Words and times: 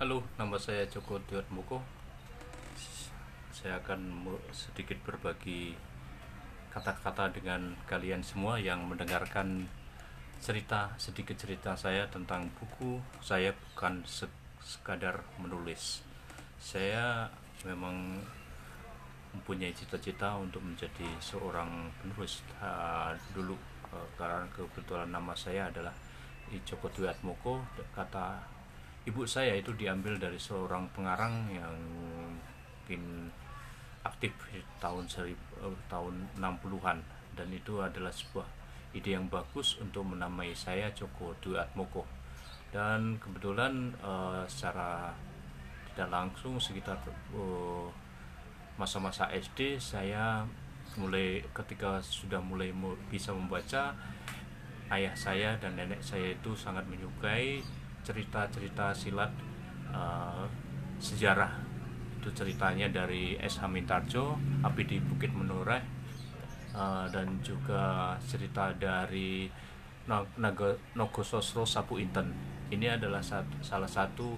Halo, 0.00 0.24
nama 0.40 0.56
saya 0.56 0.88
Joko 0.88 1.20
Duat 1.28 1.44
Moko. 1.52 1.76
Saya 3.52 3.76
akan 3.84 4.32
sedikit 4.48 4.96
berbagi 5.04 5.76
kata-kata 6.72 7.28
dengan 7.28 7.76
kalian 7.84 8.24
semua 8.24 8.56
yang 8.56 8.88
mendengarkan 8.88 9.68
cerita 10.40 10.96
sedikit 10.96 11.36
cerita 11.36 11.76
saya 11.76 12.08
tentang 12.08 12.48
buku. 12.56 12.96
Saya 13.20 13.52
bukan 13.52 14.00
se- 14.08 14.40
sekadar 14.64 15.20
menulis. 15.36 16.00
Saya 16.56 17.28
memang 17.68 18.24
mempunyai 19.36 19.76
cita-cita 19.76 20.32
untuk 20.40 20.64
menjadi 20.64 21.12
seorang 21.20 21.92
penulis 22.00 22.40
Ah, 22.56 23.12
dulu 23.36 23.52
eh, 23.92 24.08
karena 24.16 24.48
kebetulan 24.48 25.12
nama 25.12 25.36
saya 25.36 25.68
adalah 25.68 25.92
Joko 26.64 26.88
Dwi 26.88 27.04
Atmoko 27.12 27.60
kata 27.92 28.59
ibu 29.08 29.24
saya 29.24 29.56
itu 29.56 29.72
diambil 29.76 30.20
dari 30.20 30.36
seorang 30.36 30.84
pengarang 30.92 31.48
yang 31.48 31.72
mungkin 32.90 33.32
aktif 34.04 34.32
tahun 34.82 35.04
seri, 35.08 35.32
eh, 35.32 35.76
tahun 35.88 36.28
60-an 36.36 36.98
dan 37.36 37.48
itu 37.48 37.80
adalah 37.80 38.12
sebuah 38.12 38.44
ide 38.90 39.14
yang 39.14 39.30
bagus 39.30 39.78
untuk 39.78 40.02
menamai 40.02 40.50
saya 40.52 40.90
Joko 40.90 41.32
Dwi 41.38 41.56
Atmoko 41.56 42.04
dan 42.74 43.16
kebetulan 43.22 43.94
eh, 44.02 44.42
secara 44.50 45.14
tidak 45.92 46.10
langsung 46.10 46.60
sekitar 46.60 46.96
eh, 47.32 47.86
masa-masa 48.76 49.28
SD 49.32 49.76
saya 49.76 50.44
mulai 50.98 51.38
ketika 51.54 52.02
sudah 52.02 52.42
mulai 52.42 52.74
mu- 52.74 52.98
bisa 53.06 53.30
membaca 53.30 53.94
ayah 54.90 55.14
saya 55.14 55.54
dan 55.62 55.78
nenek 55.78 56.02
saya 56.02 56.34
itu 56.34 56.50
sangat 56.58 56.82
menyukai 56.90 57.62
cerita-cerita 58.04 58.92
silat 58.94 59.32
eh, 59.92 60.44
sejarah. 61.00 61.52
Itu 62.20 62.28
ceritanya 62.36 62.92
dari 62.92 63.36
S. 63.40 63.64
Hamintarjo 63.64 64.36
Api 64.60 64.82
di 64.84 64.96
Bukit 65.00 65.32
Menoreh 65.32 65.82
eh, 66.76 67.06
dan 67.08 67.40
juga 67.40 68.16
cerita 68.20 68.72
dari 68.76 69.48
Nogososro 70.96 71.62
Sapu 71.62 72.00
Inten. 72.02 72.32
Ini 72.70 72.98
adalah 72.98 73.22
satu- 73.22 73.60
salah 73.62 73.90
satu 73.90 74.34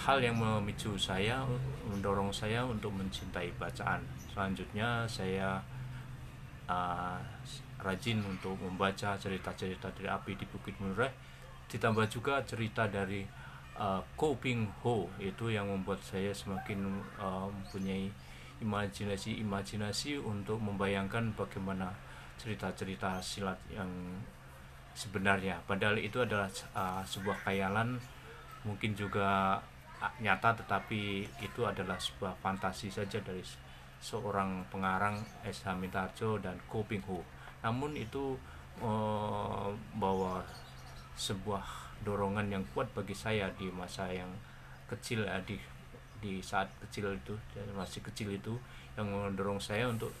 hal 0.00 0.16
yang 0.24 0.40
memicu 0.40 0.96
saya 0.96 1.44
mendorong 1.88 2.32
saya 2.32 2.64
untuk 2.64 2.92
mencintai 2.96 3.52
bacaan. 3.60 4.00
Selanjutnya 4.32 5.04
saya 5.04 5.60
uh, 6.64 7.20
rajin 7.80 8.24
untuk 8.24 8.56
membaca 8.60 9.16
cerita-cerita 9.20 9.92
dari 9.92 10.08
api 10.08 10.32
di 10.40 10.46
Bukit 10.48 10.72
Menoreh 10.80 11.12
ditambah 11.70 12.10
juga 12.10 12.42
cerita 12.42 12.90
dari 12.90 13.22
uh, 13.78 14.02
Ko 14.18 14.34
Ping 14.34 14.66
Ho 14.82 15.06
itu 15.22 15.54
yang 15.54 15.70
membuat 15.70 16.02
saya 16.02 16.34
semakin 16.34 17.00
uh, 17.16 17.46
mempunyai 17.46 18.10
imajinasi-imajinasi 18.60 20.20
untuk 20.20 20.60
membayangkan 20.60 21.32
bagaimana 21.32 21.94
cerita-cerita 22.36 23.22
silat 23.24 23.56
yang 23.72 23.88
sebenarnya 24.92 25.62
padahal 25.64 25.96
itu 25.96 26.20
adalah 26.20 26.50
uh, 26.76 27.00
sebuah 27.06 27.46
khayalan 27.46 27.96
mungkin 28.66 28.92
juga 28.92 29.56
nyata 30.20 30.56
tetapi 30.64 31.28
itu 31.40 31.60
adalah 31.64 31.96
sebuah 31.96 32.36
fantasi 32.40 32.88
saja 32.92 33.20
dari 33.20 33.44
se- 33.44 33.60
seorang 34.00 34.64
pengarang 34.72 35.20
S. 35.44 35.64
Hamintarjo 35.68 36.40
dan 36.40 36.56
Ko 36.68 36.84
Ping 36.84 37.04
Ho 37.08 37.20
namun 37.60 37.92
itu 37.96 38.36
uh, 38.80 39.68
bahwa 39.96 40.40
sebuah 41.20 41.92
dorongan 42.00 42.48
yang 42.48 42.64
kuat 42.72 42.88
bagi 42.96 43.12
saya 43.12 43.52
di 43.60 43.68
masa 43.68 44.08
yang 44.08 44.32
kecil 44.88 45.28
eh, 45.28 45.44
di 45.44 45.60
di 46.20 46.40
saat 46.40 46.68
kecil 46.88 47.12
itu 47.12 47.36
masih 47.76 48.00
kecil 48.00 48.32
itu 48.32 48.56
yang 48.96 49.08
mendorong 49.08 49.60
saya 49.60 49.88
untuk 49.88 50.12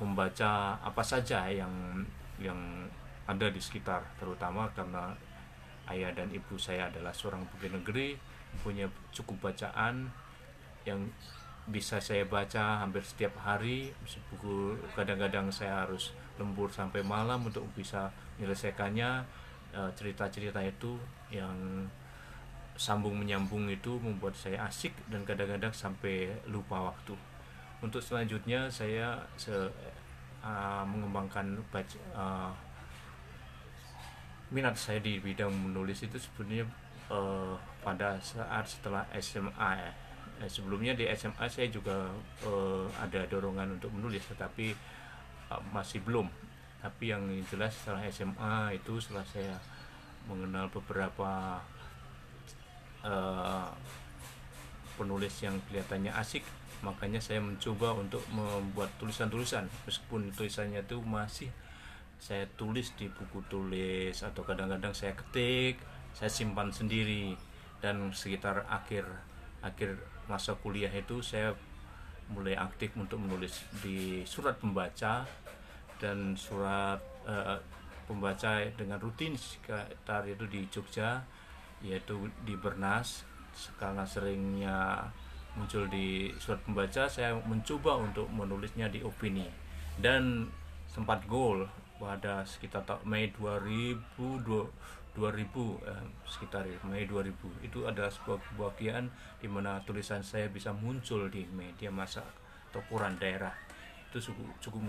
membaca 0.00 0.76
apa 0.84 1.00
saja 1.00 1.48
yang 1.48 2.04
yang 2.36 2.84
ada 3.24 3.48
di 3.48 3.60
sekitar 3.60 4.04
terutama 4.20 4.68
karena 4.76 5.16
ayah 5.88 6.12
dan 6.12 6.28
ibu 6.28 6.60
saya 6.60 6.92
adalah 6.92 7.12
seorang 7.12 7.44
pegawai 7.48 7.80
negeri 7.80 8.16
punya 8.60 8.88
cukup 9.12 9.52
bacaan 9.52 10.08
yang 10.84 11.00
bisa 11.64 11.96
saya 11.96 12.28
baca 12.28 12.84
hampir 12.84 13.00
setiap 13.00 13.32
hari. 13.40 13.88
Buku 14.28 14.76
kadang-kadang 14.92 15.48
saya 15.48 15.88
harus 15.88 16.12
lembur 16.36 16.68
sampai 16.68 17.00
malam 17.00 17.48
untuk 17.48 17.64
bisa 17.72 18.12
menyelesaikannya 18.36 19.24
cerita-cerita 19.98 20.62
itu 20.62 20.94
yang 21.34 21.86
sambung 22.74 23.18
menyambung 23.18 23.66
itu 23.70 23.98
membuat 24.02 24.34
saya 24.34 24.66
asik 24.66 24.94
dan 25.10 25.22
kadang-kadang 25.26 25.70
sampai 25.70 26.30
lupa 26.46 26.90
waktu 26.90 27.14
untuk 27.84 28.00
selanjutnya 28.00 28.64
saya 28.72 29.20
se, 29.36 29.52
uh, 30.40 30.84
mengembangkan 30.88 31.52
uh, 32.16 32.48
minat 34.48 34.72
saya 34.72 35.04
di 35.04 35.20
bidang 35.20 35.52
menulis 35.52 36.00
itu 36.00 36.16
sebenarnya 36.16 36.64
uh, 37.12 37.52
pada 37.84 38.16
saat 38.24 38.64
setelah 38.64 39.04
SMA 39.20 39.70
ya. 39.76 39.92
Eh, 40.42 40.50
sebelumnya 40.50 40.98
di 40.98 41.06
SMA 41.14 41.46
saya 41.46 41.68
juga 41.68 42.08
uh, 42.48 42.88
ada 42.98 43.22
dorongan 43.28 43.76
untuk 43.78 43.92
menulis 43.92 44.24
tetapi 44.32 44.72
uh, 45.52 45.60
masih 45.70 46.00
belum 46.00 46.26
tapi 46.84 47.16
yang 47.16 47.24
jelas 47.48 47.72
setelah 47.72 48.04
SMA 48.12 48.76
itu 48.76 49.00
setelah 49.00 49.24
saya 49.24 49.56
mengenal 50.28 50.68
beberapa 50.68 51.56
uh, 53.00 53.72
penulis 55.00 55.32
yang 55.40 55.56
kelihatannya 55.64 56.12
asik 56.12 56.44
makanya 56.84 57.16
saya 57.16 57.40
mencoba 57.40 57.96
untuk 57.96 58.20
membuat 58.28 58.92
tulisan-tulisan. 59.00 59.64
Meskipun 59.88 60.28
tulisannya 60.36 60.84
itu 60.84 61.00
masih 61.00 61.48
saya 62.20 62.44
tulis 62.60 62.92
di 63.00 63.08
buku 63.08 63.40
tulis 63.48 64.20
atau 64.20 64.44
kadang-kadang 64.44 64.92
saya 64.92 65.16
ketik 65.16 65.80
saya 66.12 66.28
simpan 66.28 66.68
sendiri. 66.68 67.32
Dan 67.80 68.12
sekitar 68.12 68.68
akhir 68.68 69.08
akhir 69.64 69.96
masa 70.28 70.52
kuliah 70.60 70.92
itu 70.92 71.24
saya 71.24 71.56
mulai 72.32 72.56
aktif 72.56 72.92
untuk 72.96 73.20
menulis 73.20 73.64
di 73.80 74.24
surat 74.24 74.56
pembaca 74.56 75.24
dan 75.98 76.34
surat 76.34 76.98
eh, 77.26 77.58
pembaca 78.04 78.60
dengan 78.76 79.00
rutin 79.00 79.34
sekitar 79.34 80.28
itu 80.28 80.44
di 80.48 80.66
Jogja 80.68 81.24
yaitu 81.84 82.30
di 82.44 82.56
Bernas. 82.56 83.26
Karena 83.78 84.02
seringnya 84.02 85.06
muncul 85.54 85.86
di 85.86 86.34
surat 86.42 86.58
pembaca 86.66 87.06
saya 87.06 87.38
mencoba 87.46 88.02
untuk 88.02 88.26
menulisnya 88.30 88.90
di 88.90 89.00
opini. 89.06 89.46
Dan 89.94 90.50
sempat 90.90 91.22
goal 91.30 91.66
pada 91.98 92.42
sekitar 92.42 92.82
Mei 93.06 93.30
2000 93.30 94.02
2000 95.14 95.46
eh, 95.86 96.06
sekitar 96.26 96.66
Mei 96.90 97.06
2000 97.06 97.62
itu 97.62 97.86
adalah 97.86 98.10
sebuah 98.10 98.42
kebahagiaan 98.50 99.06
di 99.38 99.46
mana 99.46 99.78
tulisan 99.86 100.26
saya 100.26 100.50
bisa 100.50 100.74
muncul 100.74 101.30
di 101.30 101.46
media 101.54 101.94
massa 101.94 102.26
atau 102.70 102.82
koran 102.90 103.14
daerah. 103.14 103.54
Itu 104.10 104.18
cukup 104.18 104.58
cukup 104.58 104.82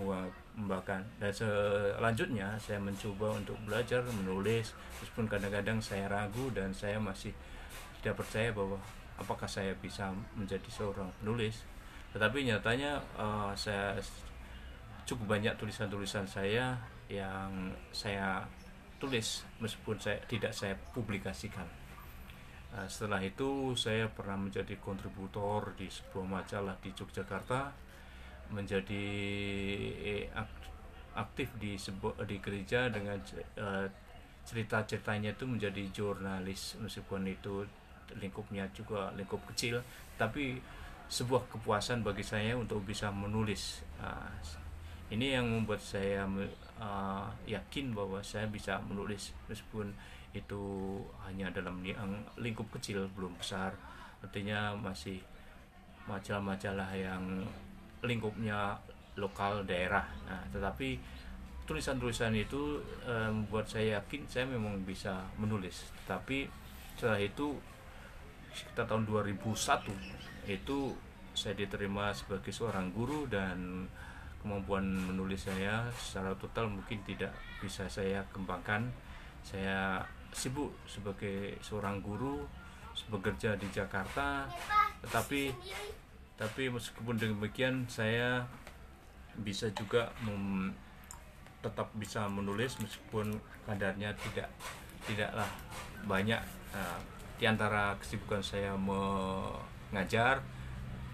membanggakan 0.56 1.04
dan 1.20 1.32
selanjutnya 1.36 2.56
saya 2.58 2.80
mencoba 2.80 3.36
untuk 3.36 3.60
belajar 3.68 4.02
menulis. 4.08 4.72
Meskipun 5.04 5.28
kadang-kadang 5.28 5.84
saya 5.84 6.08
ragu 6.08 6.48
dan 6.56 6.72
saya 6.72 6.96
masih 6.96 7.36
tidak 8.00 8.24
percaya 8.24 8.50
bahwa 8.56 8.80
apakah 9.20 9.48
saya 9.48 9.76
bisa 9.80 10.12
menjadi 10.36 10.68
seorang 10.72 11.12
penulis. 11.20 11.64
Tetapi 12.16 12.48
nyatanya 12.48 13.04
uh, 13.20 13.52
saya 13.56 14.00
cukup 15.04 15.38
banyak 15.38 15.54
tulisan-tulisan 15.60 16.24
saya 16.24 16.80
yang 17.12 17.70
saya 17.94 18.42
tulis 18.98 19.46
meskipun 19.60 20.00
saya 20.00 20.18
tidak 20.26 20.56
saya 20.56 20.80
publikasikan. 20.96 21.68
Uh, 22.72 22.88
setelah 22.88 23.20
itu 23.20 23.76
saya 23.76 24.08
pernah 24.08 24.40
menjadi 24.40 24.80
kontributor 24.80 25.76
di 25.76 25.92
sebuah 25.92 26.24
majalah 26.24 26.80
di 26.80 26.96
Yogyakarta 26.96 27.86
menjadi 28.54 29.06
aktif 31.16 31.48
di 31.58 31.80
sebuah 31.80 32.28
di 32.28 32.38
gereja 32.44 32.92
dengan 32.92 33.16
uh, 33.58 33.88
cerita-ceritanya 34.46 35.34
itu 35.34 35.48
menjadi 35.48 35.84
jurnalis 35.90 36.78
meskipun 36.78 37.26
itu 37.26 37.66
lingkupnya 38.20 38.70
juga 38.76 39.10
lingkup 39.18 39.42
kecil 39.50 39.82
tapi 40.20 40.60
sebuah 41.10 41.50
kepuasan 41.50 42.06
bagi 42.06 42.22
saya 42.22 42.54
untuk 42.54 42.84
bisa 42.86 43.10
menulis 43.10 43.82
uh, 44.04 44.30
ini 45.10 45.34
yang 45.34 45.48
membuat 45.48 45.82
saya 45.82 46.28
uh, 46.78 47.30
yakin 47.48 47.96
bahwa 47.96 48.22
saya 48.22 48.46
bisa 48.52 48.78
menulis 48.86 49.34
meskipun 49.50 49.96
itu 50.36 50.62
hanya 51.24 51.48
dalam 51.50 51.80
lingkup 52.36 52.68
kecil 52.76 53.08
belum 53.16 53.40
besar 53.40 53.72
artinya 54.20 54.76
masih 54.76 55.24
majalah-majalah 56.06 56.92
yang 56.94 57.24
lingkupnya 58.04 58.76
lokal 59.16 59.64
daerah. 59.64 60.04
Nah, 60.28 60.44
tetapi 60.52 61.00
tulisan-tulisan 61.66 62.36
itu 62.36 62.84
eh, 63.08 63.30
membuat 63.32 63.66
saya 63.70 64.02
yakin 64.02 64.28
saya 64.28 64.46
memang 64.48 64.84
bisa 64.84 65.24
menulis. 65.40 65.88
Tapi 66.04 66.48
setelah 66.96 67.20
itu 67.20 67.56
sekitar 68.56 68.88
tahun 68.88 69.04
2001 69.04 69.92
itu 70.48 70.96
saya 71.36 71.52
diterima 71.60 72.16
sebagai 72.16 72.56
seorang 72.56 72.96
guru 72.96 73.28
dan 73.28 73.84
kemampuan 74.40 74.88
menulis 74.88 75.44
saya 75.44 75.84
secara 76.00 76.32
total 76.40 76.72
mungkin 76.72 77.04
tidak 77.04 77.36
bisa 77.60 77.84
saya 77.92 78.24
kembangkan 78.32 78.88
saya 79.44 80.00
sibuk 80.32 80.72
sebagai 80.88 81.60
seorang 81.60 82.00
guru 82.00 82.46
bekerja 83.12 83.60
di 83.60 83.68
Jakarta 83.74 84.48
tetapi 85.04 85.52
tapi 86.36 86.68
meskipun 86.68 87.16
demikian 87.16 87.88
saya 87.88 88.44
bisa 89.40 89.72
juga 89.72 90.12
tetap 91.64 91.88
bisa 91.96 92.28
menulis 92.28 92.76
meskipun 92.78 93.40
kadarnya 93.64 94.12
tidak 94.20 94.52
tidaklah 95.08 95.48
banyak. 96.06 96.40
Uh, 96.76 97.00
di 97.36 97.44
antara 97.48 97.96
kesibukan 98.00 98.40
saya 98.40 98.76
mengajar 98.80 100.40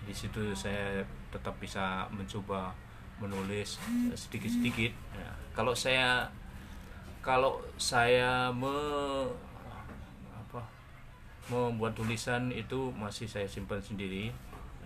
di 0.05 0.13
situ 0.13 0.53
saya 0.53 1.01
tetap 1.33 1.57
bisa 1.57 2.05
mencoba 2.13 2.73
menulis 3.21 3.77
sedikit-sedikit. 4.17 4.93
Ya, 5.13 5.31
kalau 5.53 5.73
saya 5.77 6.25
kalau 7.21 7.61
saya 7.77 8.49
me, 8.49 8.73
apa, 10.33 10.61
membuat 11.53 11.93
tulisan 11.93 12.49
itu 12.49 12.89
masih 12.97 13.29
saya 13.29 13.45
simpan 13.45 13.77
sendiri 13.77 14.33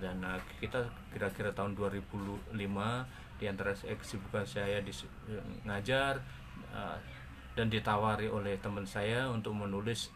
dan 0.03 0.19
uh, 0.23 0.39
kita 0.59 0.83
kira-kira 1.11 1.51
tahun 1.55 1.75
2005 1.75 2.51
di 3.35 3.45
antara 3.47 3.71
kesibukan 3.75 4.47
saya 4.47 4.79
di 4.83 4.91
ngajar 5.67 6.19
uh, 6.71 6.97
dan 7.55 7.71
ditawari 7.71 8.27
oleh 8.27 8.59
teman 8.59 8.83
saya 8.83 9.31
untuk 9.31 9.55
menulis 9.55 10.11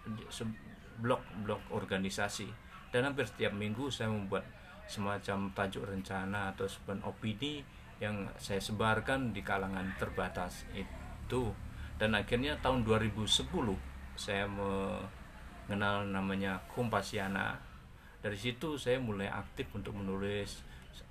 blog-blog 1.00 1.64
organisasi. 1.72 2.52
Dan 2.92 3.08
hampir 3.08 3.24
setiap 3.24 3.56
minggu 3.56 3.88
saya 3.88 4.12
membuat 4.12 4.44
semacam 4.90 5.54
tajuk 5.56 5.88
rencana 5.88 6.52
atau 6.52 6.68
sebuah 6.68 7.06
opini 7.08 7.64
yang 8.02 8.28
saya 8.36 8.60
sebarkan 8.60 9.32
di 9.32 9.40
kalangan 9.40 9.96
terbatas 9.96 10.68
itu. 10.76 11.54
Dan 11.96 12.16
akhirnya 12.16 12.60
tahun 12.60 12.84
2010 12.84 13.48
saya 14.20 14.48
mengenal 14.48 16.08
namanya 16.08 16.60
Kompasiana 16.68 17.69
dari 18.20 18.36
situ 18.36 18.76
saya 18.76 19.00
mulai 19.00 19.32
aktif 19.32 19.72
untuk 19.72 19.96
menulis 19.96 20.60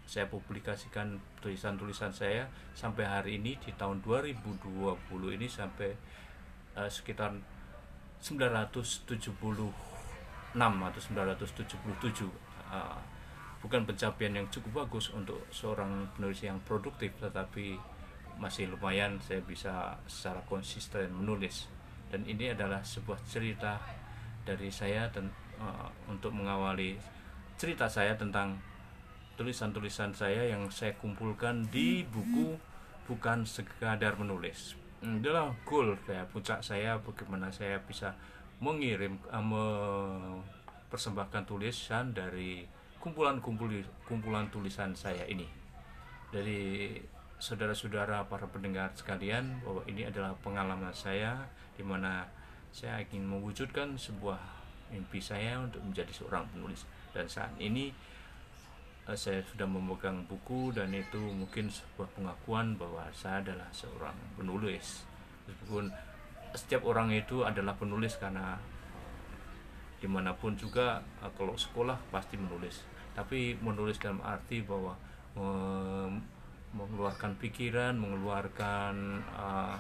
saya 0.09 0.25
publikasikan 0.29 1.21
tulisan-tulisan 1.45 2.13
saya. 2.13 2.49
Sampai 2.73 3.05
hari 3.05 3.37
ini 3.37 3.61
di 3.61 3.73
tahun 3.77 4.01
2020 4.01 5.37
ini 5.37 5.45
sampai 5.49 5.93
uh, 6.77 6.89
sekitar 6.89 7.37
976 8.21 9.69
atau 10.57 11.01
977 11.01 12.25
uh, 12.73 12.99
bukan 13.61 13.85
pencapaian 13.85 14.33
yang 14.33 14.49
cukup 14.49 14.85
bagus 14.85 15.13
untuk 15.13 15.45
seorang 15.53 16.09
penulis 16.17 16.41
yang 16.41 16.57
produktif 16.65 17.13
tetapi 17.21 17.77
masih 18.41 18.71
lumayan 18.71 19.21
saya 19.21 19.45
bisa 19.45 19.97
secara 20.09 20.41
konsisten 20.49 21.13
menulis. 21.13 21.69
Dan 22.09 22.25
ini 22.25 22.49
adalah 22.49 22.81
sebuah 22.81 23.21
cerita 23.29 23.77
dari 24.49 24.73
saya 24.73 25.13
dan 25.13 25.29
uh, 25.61 25.89
untuk 26.11 26.35
mengawali 26.35 26.99
cerita 27.59 27.91
saya 27.91 28.15
tentang 28.15 28.59
tulisan-tulisan 29.39 30.11
saya 30.15 30.51
yang 30.51 30.67
saya 30.71 30.95
kumpulkan 30.99 31.67
di 31.71 32.03
buku 32.07 32.59
bukan 33.07 33.47
sekadar 33.47 34.19
menulis. 34.19 34.75
Adalah 34.99 35.55
goal 35.63 35.95
kayak 36.03 36.27
puncak 36.35 36.59
saya 36.59 36.99
bagaimana 36.99 37.51
saya 37.55 37.79
bisa 37.87 38.15
mengirim 38.59 39.15
uh, 39.31 40.35
mempersembahkan 40.89 41.45
tulisan 41.45 42.17
dari 42.17 42.65
kumpulan-kumpulan 42.99 43.85
kumpulan 44.09 44.49
tulisan 44.51 44.97
saya 44.97 45.23
ini. 45.29 45.47
Dari 46.33 46.97
saudara-saudara 47.39 48.27
para 48.27 48.51
pendengar 48.51 48.91
sekalian 48.99 49.63
bahwa 49.63 49.87
ini 49.87 50.09
adalah 50.09 50.35
pengalaman 50.43 50.91
saya 50.91 51.47
di 51.79 51.87
mana 51.87 52.27
saya 52.75 52.99
ingin 53.07 53.29
mewujudkan 53.29 53.95
sebuah 53.95 54.58
mimpi 54.93 55.21
saya 55.21 55.61
untuk 55.61 55.81
menjadi 55.85 56.13
seorang 56.13 56.45
penulis. 56.53 56.85
Dan 57.13 57.27
saat 57.29 57.53
ini 57.61 57.91
eh, 59.09 59.19
saya 59.19 59.41
sudah 59.45 59.69
memegang 59.69 60.25
buku 60.29 60.75
dan 60.75 60.93
itu 60.93 61.19
mungkin 61.19 61.69
sebuah 61.69 62.09
pengakuan 62.17 62.77
bahwa 62.77 63.07
saya 63.13 63.45
adalah 63.45 63.69
seorang 63.73 64.17
penulis. 64.37 65.05
Meskipun 65.49 65.89
setiap 66.57 66.85
orang 66.89 67.13
itu 67.13 67.45
adalah 67.45 67.77
penulis 67.77 68.17
karena 68.17 68.57
di 69.99 70.07
mana 70.07 70.33
pun 70.33 70.55
juga 70.55 71.03
eh, 71.25 71.33
kalau 71.37 71.57
sekolah 71.57 71.97
pasti 72.13 72.37
menulis. 72.37 72.85
Tapi 73.13 73.59
menulis 73.59 73.99
dalam 73.99 74.23
arti 74.23 74.63
bahwa 74.63 74.95
mengeluarkan 76.75 77.39
pikiran, 77.41 77.95
mengeluarkan 77.97 79.23
uh, 79.33 79.77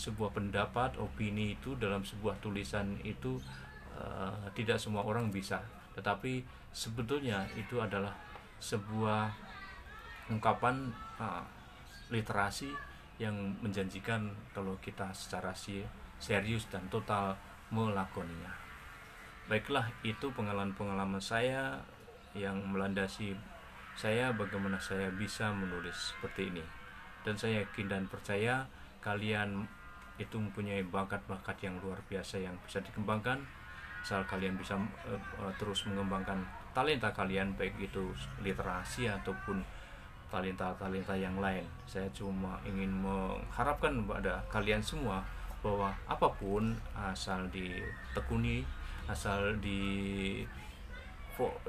sebuah 0.00 0.32
pendapat, 0.32 0.96
opini 0.96 1.60
itu 1.60 1.76
dalam 1.76 2.00
sebuah 2.00 2.40
tulisan 2.40 2.96
itu 3.04 3.36
uh, 3.98 4.46
tidak 4.54 4.78
semua 4.78 5.02
orang 5.02 5.32
bisa. 5.32 5.58
Tetapi 5.96 6.44
sebetulnya 6.70 7.46
itu 7.58 7.82
adalah 7.82 8.14
sebuah 8.60 9.30
ungkapan 10.30 10.92
uh, 11.18 11.42
literasi 12.10 12.70
yang 13.20 13.36
menjanjikan 13.60 14.32
kalau 14.54 14.76
kita 14.80 15.10
secara 15.12 15.52
serius 16.18 16.66
dan 16.70 16.86
total 16.88 17.36
melakoninya. 17.70 18.50
Baiklah, 19.50 19.90
itu 20.06 20.30
pengalaman-pengalaman 20.30 21.20
saya 21.20 21.82
yang 22.34 22.62
melandasi 22.70 23.34
saya 23.98 24.30
bagaimana 24.30 24.78
saya 24.78 25.10
bisa 25.10 25.50
menulis 25.50 26.14
seperti 26.14 26.48
ini 26.54 26.64
dan 27.26 27.34
saya 27.36 27.66
yakin 27.66 27.90
dan 27.90 28.02
percaya 28.06 28.64
kalian 29.02 29.68
itu 30.20 30.36
mempunyai 30.36 30.84
bakat-bakat 30.84 31.56
yang 31.64 31.76
luar 31.80 32.00
biasa 32.08 32.40
yang 32.40 32.56
bisa 32.64 32.80
dikembangkan 32.84 33.40
asal 34.00 34.24
kalian 34.24 34.56
bisa 34.56 34.76
uh, 34.76 35.52
terus 35.60 35.84
mengembangkan 35.86 36.40
talenta 36.72 37.12
kalian 37.12 37.52
baik 37.54 37.76
itu 37.76 38.12
literasi 38.40 39.10
ataupun 39.10 39.60
talenta-talenta 40.30 41.14
yang 41.18 41.36
lain. 41.42 41.66
Saya 41.84 42.06
cuma 42.14 42.56
ingin 42.62 42.90
mengharapkan 42.90 44.00
kepada 44.00 44.40
kalian 44.48 44.80
semua 44.80 45.20
bahwa 45.60 45.92
apa 46.08 46.28
pun 46.40 46.72
asal 46.96 47.44
ditekuni 47.52 48.64
asal 49.10 49.58
di 49.58 50.40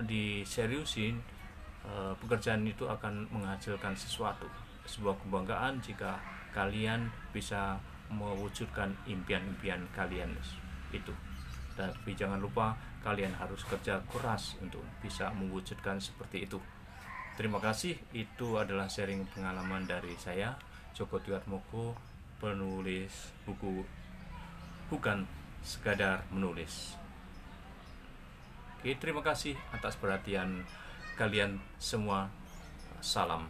di 0.03 0.43
seriusin 0.45 1.19
Eh, 1.81 2.13
pekerjaan 2.21 2.61
itu 2.61 2.85
akan 2.85 3.25
menghasilkan 3.33 3.97
sesuatu 3.97 4.45
sebuah 4.85 5.17
kebanggaan 5.25 5.81
jika 5.81 6.21
kalian 6.53 7.09
bisa 7.33 7.81
mewujudkan 8.05 8.93
impian-impian 9.09 9.81
kalian. 9.89 10.29
Itu 10.93 11.09
tapi 11.75 12.13
jangan 12.13 12.37
lupa 12.37 12.75
kalian 13.01 13.33
harus 13.35 13.63
kerja 13.65 14.01
keras 14.07 14.59
untuk 14.61 14.83
bisa 15.01 15.31
mewujudkan 15.33 15.97
seperti 15.97 16.45
itu 16.45 16.59
terima 17.39 17.57
kasih 17.57 17.97
itu 18.13 18.59
adalah 18.59 18.91
sharing 18.91 19.25
pengalaman 19.31 19.87
dari 19.87 20.13
saya 20.19 20.55
Joko 20.91 21.17
Moko 21.47 21.95
penulis 22.37 23.31
buku 23.47 23.85
bukan 24.91 25.23
sekadar 25.63 26.25
menulis 26.33 27.01
Oke, 28.81 28.97
terima 28.97 29.21
kasih 29.21 29.53
atas 29.69 29.93
perhatian 29.93 30.65
kalian 31.13 31.61
semua. 31.77 32.33
Salam. 32.97 33.45